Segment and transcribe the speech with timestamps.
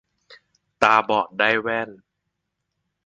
[0.81, 1.89] ตาบอดได้แว่น